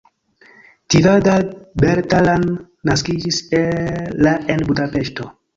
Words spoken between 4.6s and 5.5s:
Budapeŝto.